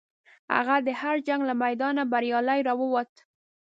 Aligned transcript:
هغه 0.55 0.75
د 0.87 0.89
هر 1.01 1.15
جنګ 1.27 1.41
له 1.49 1.53
میدانه 1.63 2.01
بریالی 2.11 2.59
راووت. 2.67 3.11